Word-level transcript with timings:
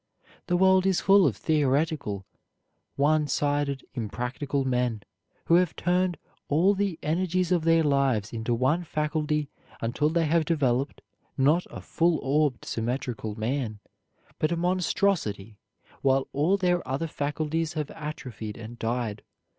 The 0.47 0.57
world 0.57 0.87
is 0.87 0.99
full 0.99 1.27
of 1.27 1.37
theoretical, 1.37 2.25
one 2.95 3.27
sided, 3.27 3.85
impractical 3.93 4.65
men, 4.65 5.03
who 5.45 5.53
have 5.57 5.75
turned 5.75 6.17
all 6.47 6.73
the 6.73 6.97
energies 7.03 7.51
of 7.51 7.65
their 7.65 7.83
lives 7.83 8.33
into 8.33 8.55
one 8.55 8.83
faculty 8.83 9.51
until 9.79 10.09
they 10.09 10.25
have 10.25 10.45
developed, 10.45 11.03
not 11.37 11.67
a 11.69 11.81
full 11.81 12.17
orbed, 12.23 12.65
symmetrical 12.65 13.35
man, 13.37 13.77
but 14.39 14.51
a 14.51 14.57
monstrosity, 14.57 15.59
while 16.01 16.27
all 16.33 16.57
their 16.57 16.81
other 16.87 17.05
faculties 17.05 17.73
have 17.73 17.91
atrophied 17.91 18.57
and 18.57 18.79
died. 18.79 19.21